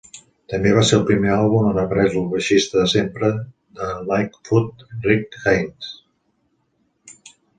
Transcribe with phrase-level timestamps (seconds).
[0.51, 3.29] També va ser el primer àlbum on apareix el baixista de sempre
[3.81, 5.93] de Lightfoot, Rick Haynes.